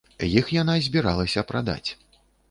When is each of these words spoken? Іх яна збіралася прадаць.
Іх 0.37 0.47
яна 0.53 0.77
збіралася 0.85 1.43
прадаць. 1.51 1.89